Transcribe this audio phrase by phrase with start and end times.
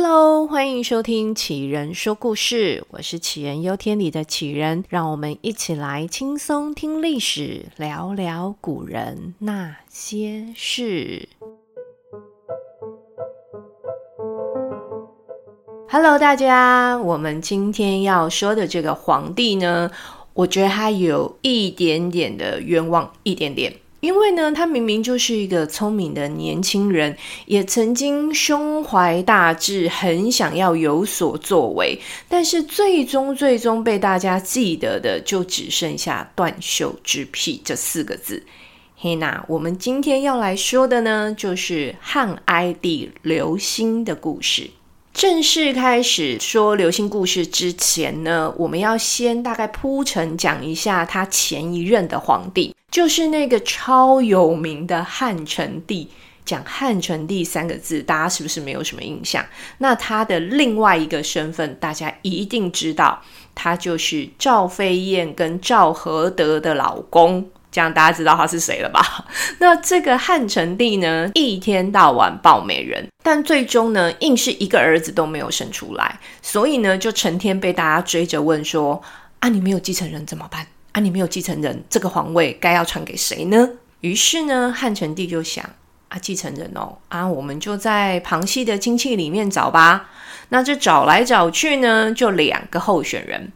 [0.00, 11.28] Hello，欢迎收听杞人说故事，我是杞人忧天里的杞人，让我们一起来轻松听历史，聊聊古人那些事。
[15.88, 19.90] Hello，大家，我们今天要说的这个皇帝呢，
[20.32, 23.74] 我觉得他有一点点的冤枉，一点点。
[24.00, 31.98] 因为呢，他明明就是一个聪明的年轻人，也曾经胸怀大志，很想要有所作为，
[32.28, 38.44] 但是最终最终被大家记得的，就只剩下“断袖之癖”这四个字。
[38.96, 44.70] 嘿，娜我们今天要来说的呢，就是汉哀帝刘欣的故事。
[45.12, 56.08] 正式开始说刘星故事之前呢，我们要先大概铺陈讲一下他前一任的皇帝，就是那个超有名的汉成帝。
[56.44, 59.44] 讲汉成帝三个字，大家是不是没有什么印象？
[59.78, 63.20] 那他的另外一个身份，大家一定知道，
[63.54, 67.50] 他就是赵飞燕跟赵合德的老公。
[67.70, 69.26] 这样大家知道他是谁了吧？
[69.60, 79.02] 那这个汉成帝呢，一天到晚抱美人，但最终呢，硬是一个儿子都没有生出来，所以呢，就成天被大家追着问说：
[79.40, 80.66] 啊，你没有继承人怎么办？
[80.92, 83.68] 啊，你没有继承人，这个皇位该要传给谁呢？
[84.00, 85.62] 于是呢，汉成帝就想：
[86.08, 90.08] 啊，继承人哦，啊，我们就在旁系的亲戚里面找吧。
[90.48, 93.52] 那这找来找去呢，就两个候选人。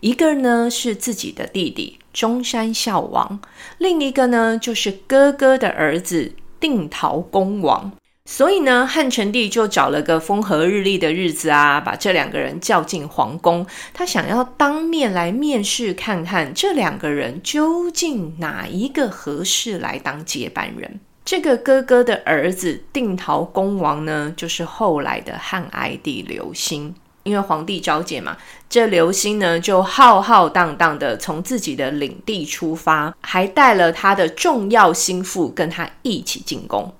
[0.00, 3.40] 一个呢是自己的弟弟中山孝王，
[3.78, 7.90] 另一个呢就是哥哥的儿子定陶公王。
[8.26, 20.98] 所以呢，汉成帝就找了个风和日丽的日子啊，把这两个人叫进皇宫，他想要当面来面试，看看这两个人究竟哪一个合适来当接班人。
[21.24, 26.94] 这个哥哥的儿子定陶公王呢，就是后来的汉哀帝刘欣。
[27.22, 28.36] 因为皇帝召见嘛，
[28.68, 36.92] 这刘欣呢就浩浩荡荡的从自己的领地出发，还带了他的重要心腹跟他一起进宫。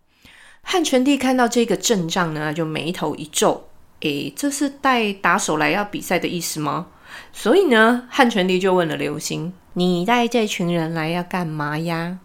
[0.64, 3.68] 汉成帝看到这个阵仗呢，就眉头一皱，
[4.00, 6.86] 诶，这是带打手来要比赛的意思吗？
[7.32, 12.18] 所以呢，汉成帝就问了刘欣：“你带这群人来要干嘛呀？”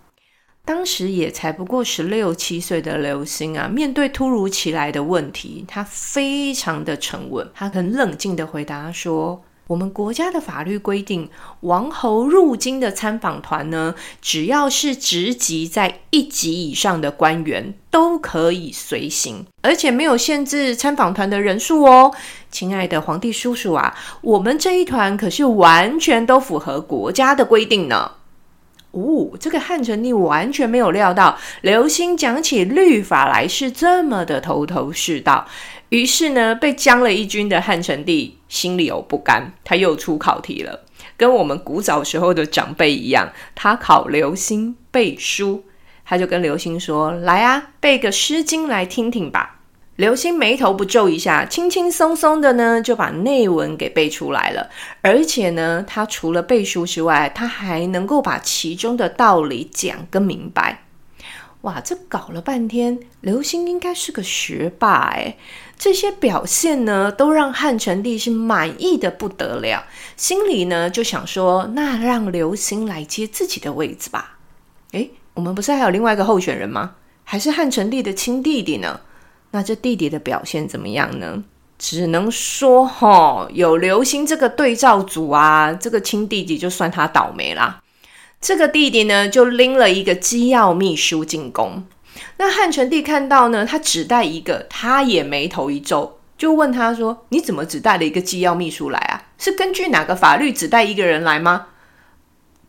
[0.66, 22.12] 当时也才不过十六七岁的刘欣啊，面对突如其来的问题，他非常的沉稳，他很冷静的回答说：“我们国家的法律规定，王侯入京的参访团呢，只要是职级在一级以上的官员都可以随行，而且没有限制参访团的人数哦。
[22.50, 28.13] 亲爱的皇帝叔叔啊，我们这一团可是完全都符合国家的规定呢。”
[28.92, 35.48] 哦，这个汉成帝完全没有料到刘欣讲起律法来是这么的头头是道，
[35.90, 40.82] 于是呢，被将了一军的汉成帝心里有不甘，他又出考题了，
[41.16, 45.64] 跟我们古早时候的长辈一样，他考刘欣背书，
[46.04, 49.58] 他就跟刘欣说：“来啊，背个《诗经》来听听吧。”
[50.00, 54.70] 刘星眉头不皱一下，轻轻松松的呢就把内文给背出来了。
[55.02, 60.86] 而且呢，他除了背书之外，他还能够把其中的道理讲个明白。
[61.64, 65.38] 哇，这搞了半天，刘星应该是个学霸诶。
[65.78, 69.84] 这些表现呢，都让汉成帝是满意的不得了，
[70.16, 74.38] 心里呢就想说：那让刘星来接自己的位子吧。
[74.94, 76.96] 诶，我们不是还有另外一个候选人吗？
[77.26, 79.02] 还是汉成帝的亲弟弟呢？
[79.52, 81.44] 那这弟弟的表现怎么样呢？
[81.78, 87.82] 只能说，哈，有刘星这个对照组啊，这个亲弟弟就算他倒霉啦。
[88.42, 91.86] 这个弟弟呢，就拎了一个机要秘书进宫。
[92.36, 99.24] 那汉成帝看到呢，他只带一个，他也眉头一皱，就问他说：“你怎么只带了一个机要秘书来啊？
[99.38, 101.68] 是根据哪个法律只带一个人来吗？”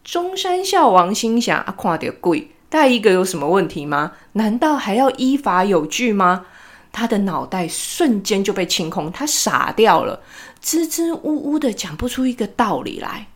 [0.04, 4.12] 中山孝王心想：“啊，看点贵，带一个有什么问题吗？
[4.34, 6.46] 难道还要依法有据吗？”
[6.92, 10.20] 他的脑袋瞬间就被清空，他傻掉了，
[10.60, 13.26] 支支吾吾的讲不出一个道理来。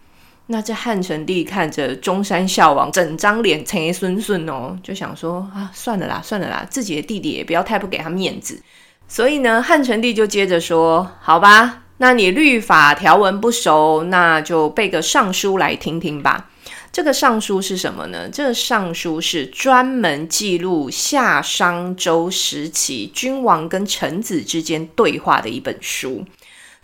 [0.47, 8.61] 那这汉成帝看着中山孝王整张脸青顺顺哦，就想说啊，算了啦，算了啦，自己的弟弟也不要太不给他面子。
[9.09, 16.51] 所以呢，汉成帝就接着说：“好吧，那你律法条文不熟，那就背个尚书来听听吧。”
[16.95, 18.29] 这个尚书是什么呢？
[18.33, 26.25] 这个尚书是专门记录夏商周时期君王跟臣子之间对话的一本书。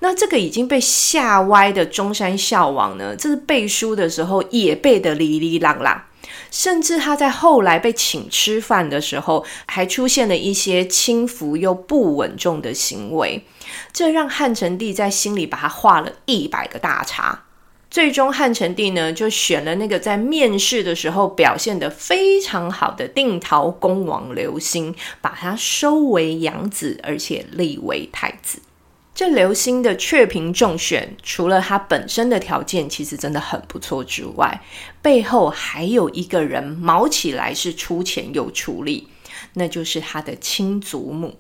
[0.00, 6.08] 那这个已经被吓歪的中山孝王呢，这是背书的时候也背得哩哩啦啦。
[6.50, 13.44] 甚至他在后来被请吃饭的时候，还出现了一些轻浮又不稳重的行为，
[13.92, 17.44] 这让汉成帝在心里把他画了一百个大叉。
[17.90, 28.60] 最终，汉成帝呢就选了那个在面试的时候表现得非常好的定陶公王刘欣，把他收为养子，而且立为太子。
[29.12, 34.62] 这刘欣的雀屏中选，除了他本身的条件其实真的很不错之外，
[35.02, 39.08] 背后还有一个人卯起来是出钱又出力，
[39.54, 41.36] 那就是他的亲祖母。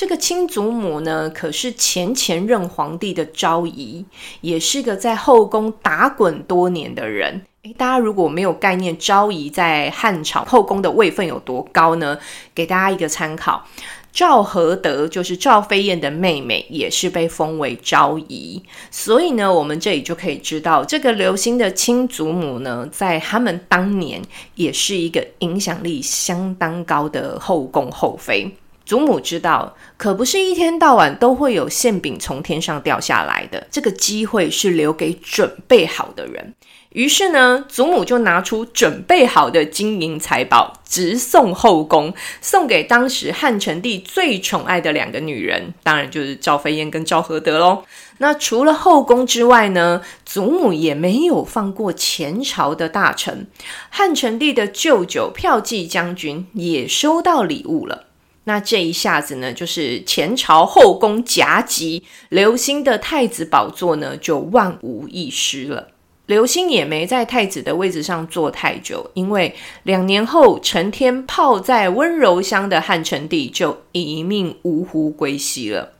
[0.00, 4.02] 这个亲祖母呢，可是前前任皇帝的昭仪，
[4.40, 7.42] 也是个在后宫打滚多年的人。
[7.64, 12.18] 诶，大家如果没有概念，昭仪在汉朝后宫的位分有多高呢？
[12.54, 13.62] 给大家一个参考，
[14.10, 18.62] 赵合德就是赵飞燕的妹妹，也是被封为昭仪。
[18.90, 24.22] 所以呢，我们这里就可以知道，这个刘欣的亲祖母呢，在他们当年
[24.54, 28.50] 也是一个影响力相当高的后宫后妃。
[28.90, 36.52] 祖母知道，可不是一天到晚都会有馅饼从天上掉下来的，这个机会是留给准备好的人。
[36.88, 47.84] 于是呢，祖母就拿出准备好的金银财宝，直送后宫，送给当时汉成帝最宠爱的两个女人，当然就是赵飞燕跟赵合德喽。
[48.18, 53.46] 那除了后宫之外呢，祖母也没有放过前朝的大臣，
[53.88, 58.06] 汉成帝的舅舅骠骑将军也收到礼物了。
[58.50, 65.86] 那这一下子呢，就是前朝后宫夹击刘欣的太子宝座呢，就万无一失了。
[66.26, 69.54] 刘欣也没在太子的位置上坐太久，因为
[69.84, 75.92] 两年后，成天泡在温柔乡的汉成帝就一命呜呼归西了。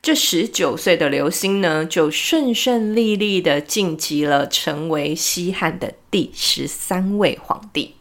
[0.00, 7.96] 这十九岁的刘欣呢，就顺顺利利的晋级了，成为西汉的第十三位皇帝。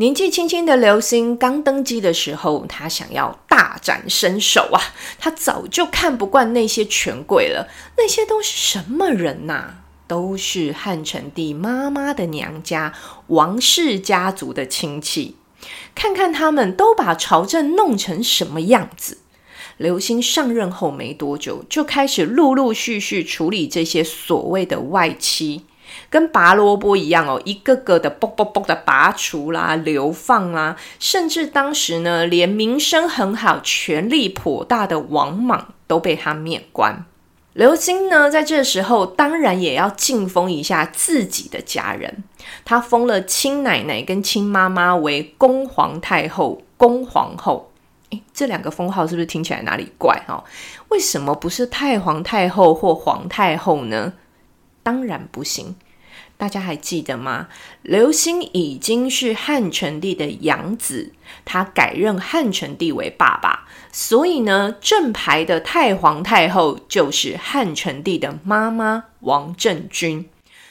[0.00, 4.80] 年纪轻轻的刘欣刚登基的时候，他想要大展身手啊！
[5.18, 9.74] 他早就看不惯那些权贵了，那些都是什么人呐、啊？
[10.06, 12.94] 都是汉成帝妈妈的娘家
[13.26, 15.34] 王氏家族的亲戚，
[15.96, 19.18] 看看他们都把朝政弄成什么样子。
[19.78, 25.64] 刘欣上任后没多久，就开始陆陆续续处理这些所谓的外戚。
[26.10, 37.04] 跟拔萝卜一样哦，一个个的啵啵啵的拔除啦、流放啦，甚至当时呢，连名声很好、权力颇大的王莽都被他免官。
[37.54, 42.22] 刘欣呢，在这时候当然也要敬封一下自己的家人，
[42.64, 47.72] 他封了亲奶奶跟亲妈妈为恭皇太后、恭皇后。
[48.10, 50.42] 诶，这两个封号是不是听起来哪里怪、哦？
[50.88, 54.12] 为什么不是太皇太后或皇太后呢？
[54.88, 55.76] 当然不行，
[56.38, 57.48] 大家还记得吗？
[57.82, 61.12] 刘欣已经是汉成帝的养子，
[61.44, 70.26] 他改认汉成帝为爸爸，所以呢，正牌的太皇太后就是汉成帝的妈妈王政君。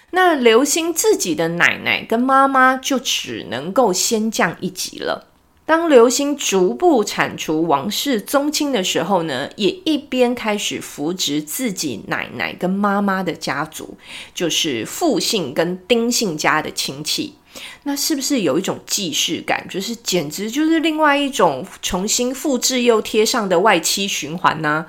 [0.10, 5.26] 那刘欣自己的奶奶跟妈妈就只能够先降一级了。
[5.68, 13.98] 当刘欣逐步铲除王室宗亲的时候呢，也一边开始扶植自己奶奶跟妈妈的家族，
[14.34, 17.34] 就是傅姓跟丁姓家的亲戚。
[17.84, 19.68] 那是不是有一种既视感？
[19.69, 24.86] 就是简直就是另外一种重新复制又贴上的外戚循环呢？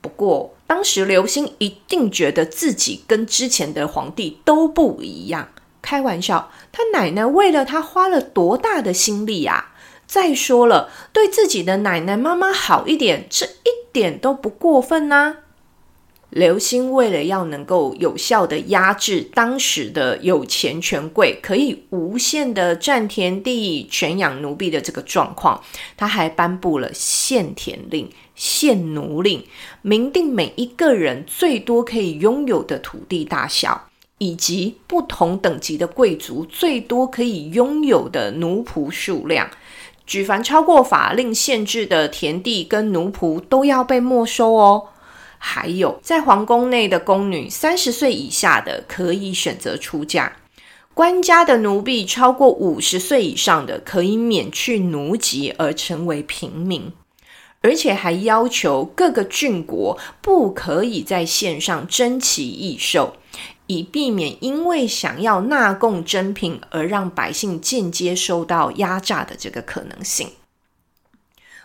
[0.00, 5.48] 不过当时刘欣一定觉得自己跟之前的皇帝都不一样。
[5.80, 9.70] 开玩笑，他奶奶为了他花了多大的心力啊！
[10.12, 15.36] 再说了，对自己的奶奶妈妈好一点，这一点都不过分呐、
[16.28, 25.62] 刘欣为了要能够有效地压制当时的有钱权贵，可以无限的占田地、全养奴婢的这个状况，
[25.96, 29.42] 他还颁布了限田令、限奴令，
[29.80, 33.88] 明定每一个人最多可以拥有的土地大小，
[34.18, 39.48] 以及不同等级的贵族最多可以拥有的奴仆数量。
[40.06, 44.88] 举凡超过法令限制的田地跟奴仆都要被没收哦。
[45.38, 50.36] 还有，在皇宫内的宫女三十岁以下的可以选择出嫁，
[50.94, 56.92] 官家的奴婢超过五十岁以上的可以免去奴籍而成为平民，
[57.60, 63.16] 而且还要求各个郡国不可以在线上征期易售。
[63.72, 70.28] 以避免因为想要纳贡珍品而让百姓间接受到压榨的这个可能性。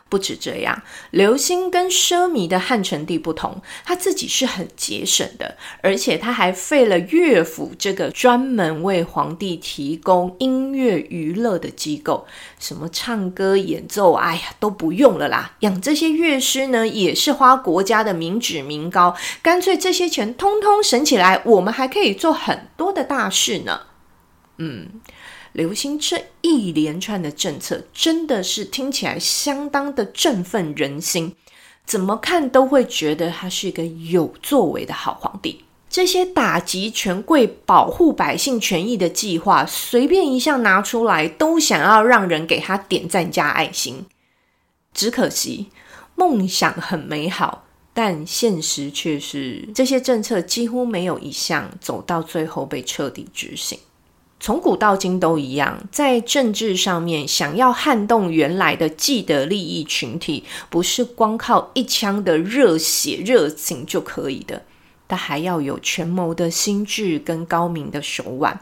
[0.10, 12.26] 不止这样，刘星跟奢靡的汉成帝不同，他自己是很节省的，而且他还废了乐府这个专门为皇帝提供音乐娱乐的机构，
[12.60, 15.56] 什么唱歌演奏，哎呀都不用了啦。
[15.60, 23.82] 养这些乐师呢，也是花国家的民脂民膏，干脆这些钱通通省起来，我们还可以做很多的大事呢。
[24.58, 25.02] 嗯。
[25.58, 31.34] 刘兴这一连串的政策，真的是听起来相当的振奋人心，
[31.84, 35.64] 怎么看都会觉得他是一个有作为的好皇帝。
[35.90, 44.06] 这些打击权贵、保护百姓权益的计划，随便一项拿出来，都想要让人给他点赞加爱心。
[44.94, 45.72] 只可惜
[46.14, 53.80] 梦想很美好，但现实却是这些政策几乎没有一项走到最后被彻底执行。
[54.40, 64.64] 从古到今都一样，在政治上面想要撼动原来的既得利益群体，不是光靠一腔的热血热情就可以的，
[65.08, 68.60] 他还要有权谋的心智跟高明的手腕。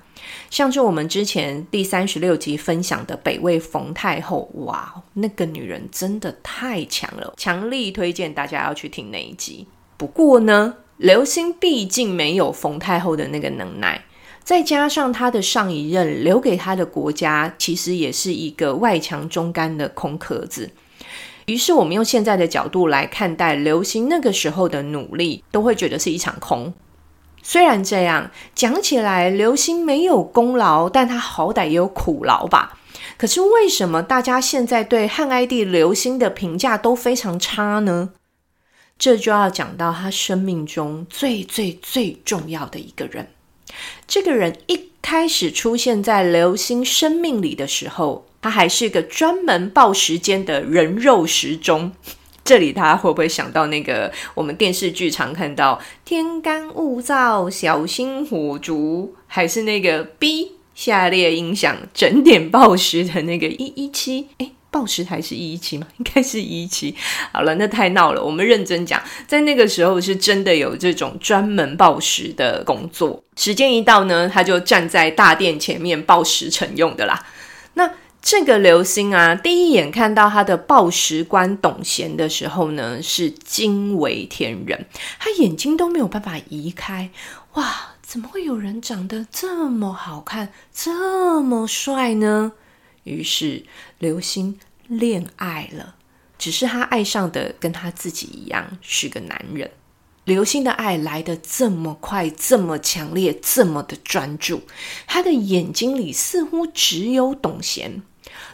[0.50, 9.68] 像是我们之前第三十六集分享的北魏冯太后，哇，那个女人真的太强了，强力推荐大家要去听那一集。
[9.98, 14.06] 不过呢，刘兴毕竟没有冯太后的那个能耐。
[14.46, 20.70] 再加上他的上一任留给他的国家，其实也是一个外强中干的空壳子。
[21.48, 26.72] 于是，我们用现在的角度来看待刘兴那个时候的努力，都会觉得是一场空。
[27.42, 32.78] 虽然这样讲起来，刘兴没有功劳，但他好歹也有苦劳吧？
[33.18, 38.12] 可是为什么大家现在对汉哀帝刘兴的评价都非常差呢？
[39.00, 43.28] 这就要讲到他生命中最最最重要的一个人。
[44.08, 51.92] 这个人一开始出现在刘星生命里的时候，他还是个专门报时间的人肉时钟。
[52.46, 64.28] 这里他会不会想到那个我们电视剧常看到“天干物燥，小心火烛”，还是那个 B 下列音响整点报时的那个一一七？
[64.38, 65.88] 诶报时台是一一七吗？
[65.98, 66.94] 应该是一一七。
[67.32, 68.22] 好了，那太闹了。
[68.22, 73.24] 我们认真讲，在那个时候是真的有这种专门报时的工作。
[73.38, 77.26] 时间一到呢，他就站在大殿前面报时辰用的啦。
[77.76, 77.90] 那
[78.22, 84.86] 这个刘星啊，第一眼看到他的报时官董贤的时候呢，是惊为天人，
[85.18, 87.10] 他眼睛都没有办法移开。
[87.54, 92.52] 哇，怎么会有人长得这么好看，这么帅呢？
[93.04, 93.64] 于是
[94.00, 95.96] 刘星恋爱了，
[96.38, 99.70] 只是他爱上的跟他自己一样是个男人。
[100.26, 104.62] 刘星的爱来得这么快，这么强烈，这么的专注，
[105.06, 108.02] 他的眼睛里似乎只有董贤。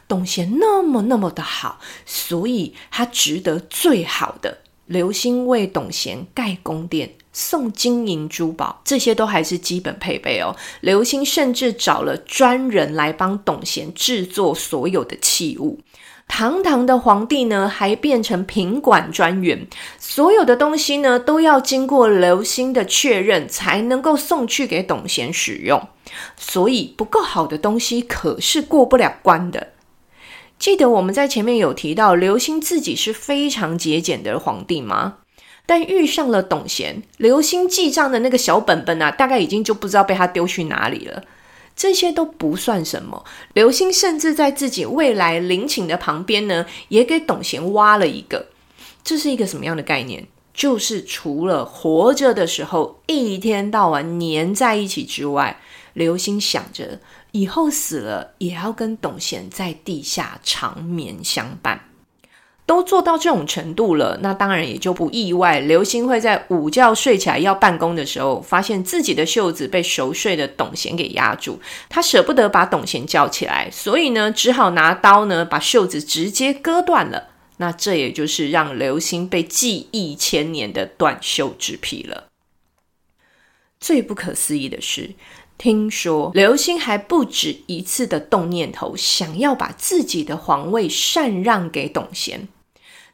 [0.07, 4.57] 董贤那么那么的好，所以他值得最好的。
[4.85, 7.13] 刘星为董贤盖宫殿。
[7.33, 10.53] 送金银珠宝，这些都还是基本配备哦。
[10.81, 15.79] 刘星甚至找了专人来帮董贤制作所有的器物。
[16.33, 19.67] 堂堂的皇帝呢，还变成品管专员，
[19.99, 25.89] 所有的东西呢，都要经过刘星的确认，才能够送去给董贤使用。
[26.37, 29.73] 所以不够好的东西可是过不了关的。
[30.57, 35.17] 记得我们在前面有提到，刘星自己是非常节俭的皇帝吗？
[35.65, 41.23] 但遇上了董贤，刘星记账的那个小本本啊，大概已经就不知道被他丢去哪里了。
[41.81, 48.45] 这些都不算什么，刘星甚至在自己未来陵寝的旁边呢，也给董贤挖了一个。
[49.03, 50.27] 这是一个什么样的概念？
[50.53, 55.59] 就是除了活着的时候一天到晚黏在一起之外，
[55.93, 56.99] 刘星想着
[57.31, 61.90] 以后死了也要跟董贤在地下长眠相伴。
[62.71, 65.59] 都做到这种程度了，那当然也就不意外。
[65.59, 71.59] 刘星会在午觉睡起来要办公的时候，发现自己的袖子被熟睡的董贤给压住，
[71.89, 77.27] 他舍不得把董贤叫起来，所以呢，只好拿刀呢把袖子直接割断了。
[77.57, 82.27] 那这也就是让刘星被记忆千年的短袖之癖了。
[83.81, 85.09] 最不可思议的是，
[85.57, 92.47] 听说刘星还不止一次的动念头，想要把自己的皇位禅让给董贤。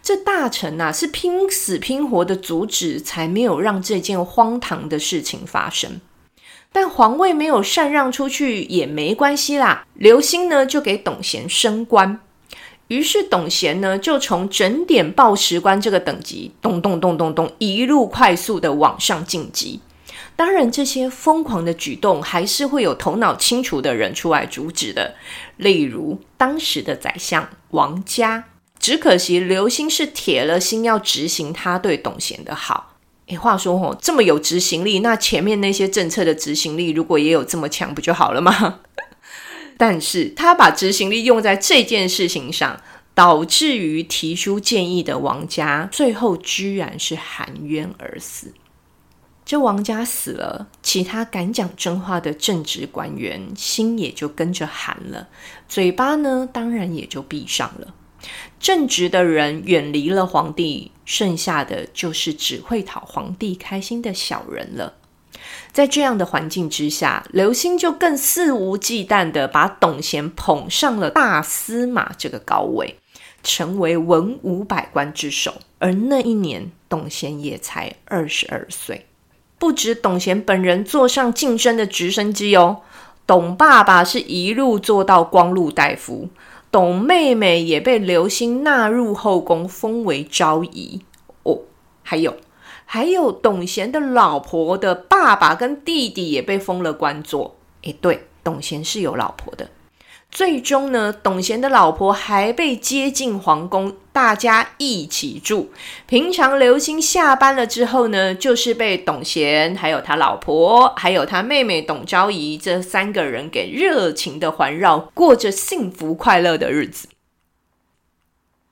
[0.08, 6.00] 这大臣呐，是拼死拼活的阻止，才没有让这件荒唐的事情发生。
[6.72, 12.22] 但皇位没有禅让出去也没关系啦，刘兴呢就给董贤升官，
[12.88, 19.82] 于是董贤呢就从整点报时官这个等级，咚咚咚咚咚，一路快速的往上晋级。
[20.38, 25.16] 当然，这些疯狂的举动还是会有头脑清楚的人出来阻止的，
[25.58, 28.46] 例如当时的宰相王嘉。
[28.88, 32.96] 只可惜刘星是铁了心要执行他对董贤的好。
[33.26, 38.80] 诶，话说吼，这么有执行力，那前面那些政策的执行力如果也有这么强，不就好了吗？
[39.78, 42.80] 但是他把执行力用在这件事情上，
[43.14, 48.54] 导致于提出建议的王家最后居然是含冤而死。
[49.44, 55.28] 这王家死了，其他敢讲真话的正直官员心也就跟着寒了，
[55.68, 57.94] 嘴巴呢当然也就闭上了。
[58.60, 64.94] 正直的人远离了皇帝，剩下的就是只会讨皇帝开心的小人了。
[65.72, 72.98] 在这样的环境之下，刘兴就更肆无忌惮地把董贤捧上了大司马这个高位，
[73.44, 75.54] 成为文武百官之首。
[75.78, 79.06] 而那一年，董贤也才二十二岁。
[79.60, 82.82] 不止董贤本人坐上晋升的直升机哦，
[83.28, 86.30] 董爸爸是一路坐到光禄大夫。
[86.70, 91.02] 董妹妹也被刘星纳入后宫，封为昭仪
[91.44, 91.60] 哦。
[92.04, 92.36] 还有，
[92.86, 97.56] 还有董贤的老婆的爸爸跟弟弟也被封了官做。
[97.84, 99.70] 诶，对，董贤是有老婆的。
[100.30, 105.72] 最终呢，董贤的老婆还被接进皇宫，大家一起住。
[106.08, 117.10] 平常刘星下班了之后呢，就是被董贤、还有他老婆、还有他妹妹董昭仪这三个人给热情的环绕，过着幸福快乐的日子。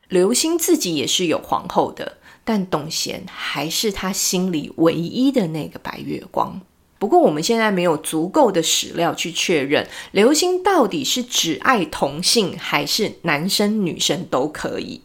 [0.08, 6.60] 刘星自己也是有皇后的，但董贤还是他心里唯一的那个白月光。
[6.98, 15.02] 不过，我们现在没有足够的史料去确认刘星到底是只爱同性，还是男生女生都可以。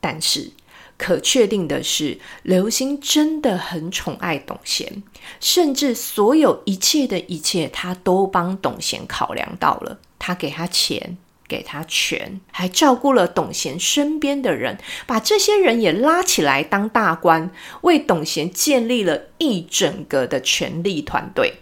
[0.00, 0.50] 但是，
[0.96, 5.02] 可确定的是，刘星真的很宠爱董贤，
[5.38, 9.98] 甚至所有一切的一切，他都帮董贤考量到了。
[10.18, 11.18] 他给他钱。
[11.50, 21.54] 给他权，还照顾了董贤身边的人，把这些人也拉起来当大官，为董贤建立了一整个的权力团队。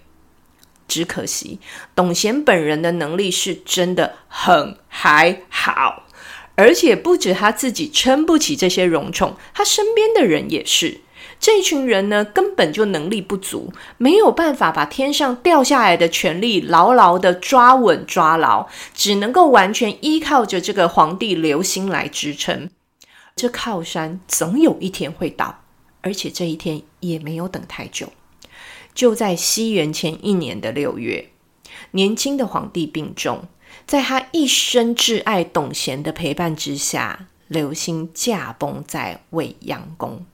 [0.86, 1.58] 只可惜，
[1.94, 6.04] 董贤本人的能力是真的很还好，
[6.58, 11.02] 而且不止他自己撑不起这些荣宠，他身边的人也是。
[11.38, 22.68] 这群人呢，根本就能力不足，没有办法把天上掉下来的权力牢牢的抓稳抓牢，只能够完全依靠着这个皇帝刘兴来支撑。
[23.36, 25.60] 这靠山总有一天会倒，
[26.00, 28.08] 而且这一天也没有等太久。
[28.92, 31.28] 就在西元前一年的六月，
[31.92, 33.44] 年轻的皇帝病重，
[33.88, 40.26] 在他一生挚爱董贤的陪伴之下，刘兴驾崩在未央宫。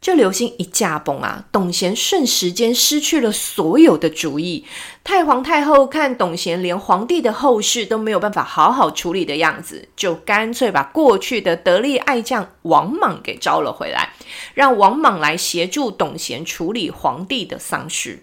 [0.00, 4.64] 这刘兴一驾崩啊，董贤瞬时间失去了所有的主意。
[5.02, 14.12] 太皇太后看董贤连皇帝的后事都没有办法好好处理的样子，就干脆把过去的得力爱将王莽给招了回来，
[14.54, 18.22] 让王莽来协助董贤处理皇帝的丧事。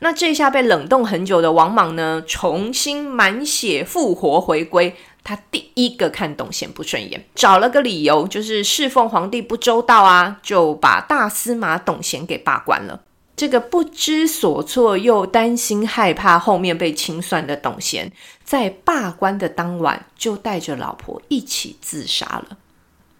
[0.00, 4.94] 那这下被冷冻很久的王莽呢，重新满血复活回归。
[5.22, 13.00] 他第一个看董贤不顺眼，找了个理由，就是侍奉皇帝不周到啊，就把大司马董贤给罢官了。
[13.34, 18.12] 这个不知所措又担心害怕后面被清算的董贤，
[18.44, 22.58] 在罢官的当晚就带着老婆一起自杀了。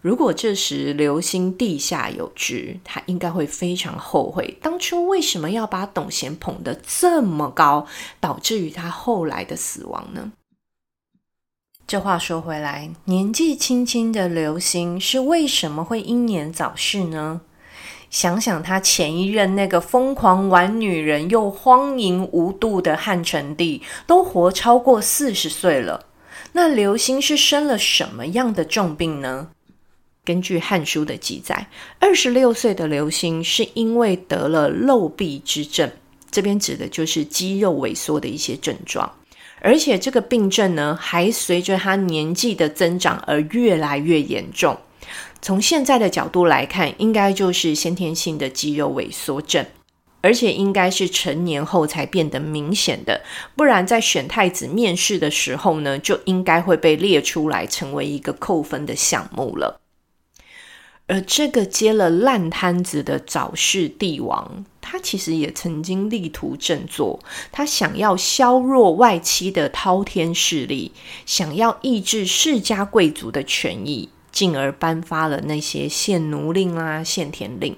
[0.04, 7.86] 如果这时刘兴地下有知，他应该会非常后悔当初为什么要把董贤捧得这么高，
[8.20, 10.32] 导致于他后来的死亡呢？
[11.86, 17.40] 这话说回来，年纪轻轻的刘兴是为什么会英年早逝呢？
[18.10, 26.04] 想想他前一任那个疯狂玩女人又荒淫无度的汉成帝，都活超过四十岁了。
[26.52, 29.48] 那刘兴是生了什么样的重病呢？
[30.24, 31.66] 根据《汉书》的记载，
[31.98, 35.90] 二十六岁的刘兴是因为得了漏臂之症，
[36.30, 39.12] 这边指的就是肌肉萎缩的一些症状。
[39.60, 44.76] 而且这个病症呢，还随着他年纪的增长而越来越严重。
[45.40, 49.64] 从现在的角度来看，应该就是先天性的肌肉萎缩症，
[50.22, 53.22] 而且应该是成年后才变得明显的，
[53.54, 59.80] 不然在选太子面试的时候呢，就应该会被列出来成为一个扣分的项目了。
[61.06, 67.20] 而这个接了烂摊子的早逝帝王，他其实也曾经力图振作，
[67.52, 70.92] 他想要削弱外戚的滔天势力，
[71.26, 77.76] 想要抑制世家贵族的权益，进而颁发了那些限奴令啊、限田令。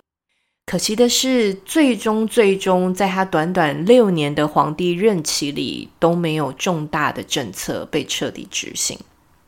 [0.66, 8.98] 可惜的是，最终最终，在他短短六年的皇帝任期里，都没有重大的政策被彻底执行。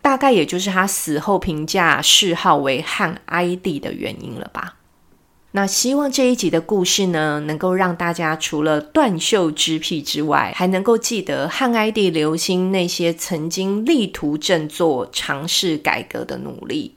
[0.01, 4.77] 大概也就是他死后评价谥号为汉哀帝的原因了吧。
[5.53, 16.97] 那希望这一集的故事呢，能够让大家除了断袖之癖之外，还能够记得汉哀帝刘欣那些曾经力图振作、尝试改革的努力。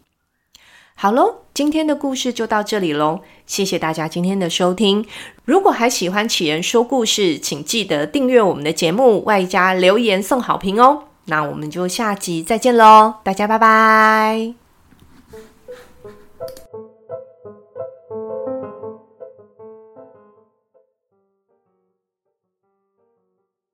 [0.96, 5.06] 好喽，今天的故事就到这里喽，谢谢大家今天的收听。
[5.46, 11.06] 如果还喜欢杞人说故事，请记得订阅我们的节目，外加留言送好评哦。
[11.26, 14.54] 那我们就下集再见喽大家拜拜。